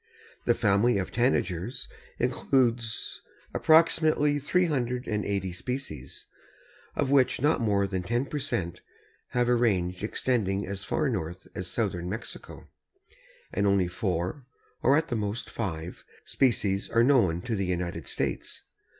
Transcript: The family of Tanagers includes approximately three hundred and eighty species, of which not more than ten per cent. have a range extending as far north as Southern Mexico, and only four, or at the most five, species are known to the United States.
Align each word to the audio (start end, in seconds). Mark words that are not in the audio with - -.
The 0.45 0.55
family 0.55 0.97
of 0.97 1.11
Tanagers 1.11 1.87
includes 2.17 3.21
approximately 3.53 4.39
three 4.39 4.65
hundred 4.65 5.07
and 5.07 5.23
eighty 5.23 5.53
species, 5.53 6.25
of 6.95 7.11
which 7.11 7.39
not 7.39 7.61
more 7.61 7.85
than 7.85 8.01
ten 8.01 8.25
per 8.25 8.39
cent. 8.39 8.81
have 9.27 9.47
a 9.47 9.53
range 9.53 10.03
extending 10.03 10.65
as 10.65 10.83
far 10.83 11.07
north 11.07 11.45
as 11.53 11.67
Southern 11.67 12.09
Mexico, 12.09 12.67
and 13.53 13.67
only 13.67 13.87
four, 13.87 14.47
or 14.81 14.97
at 14.97 15.09
the 15.09 15.15
most 15.15 15.51
five, 15.51 16.03
species 16.25 16.89
are 16.89 17.03
known 17.03 17.39
to 17.43 17.55
the 17.55 17.67
United 17.67 18.07
States. 18.07 18.63